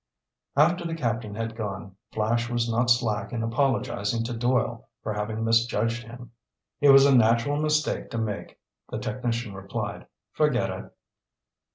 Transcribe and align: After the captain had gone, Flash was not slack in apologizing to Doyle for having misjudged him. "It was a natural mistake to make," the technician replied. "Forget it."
After 0.55 0.83
the 0.83 0.95
captain 0.95 1.35
had 1.35 1.55
gone, 1.55 1.95
Flash 2.11 2.49
was 2.49 2.67
not 2.67 2.89
slack 2.89 3.31
in 3.31 3.43
apologizing 3.43 4.23
to 4.23 4.33
Doyle 4.35 4.89
for 5.03 5.13
having 5.13 5.43
misjudged 5.43 6.01
him. 6.01 6.31
"It 6.79 6.89
was 6.89 7.05
a 7.05 7.13
natural 7.15 7.61
mistake 7.61 8.09
to 8.09 8.17
make," 8.17 8.57
the 8.89 8.97
technician 8.97 9.53
replied. 9.53 10.07
"Forget 10.33 10.71
it." 10.71 10.91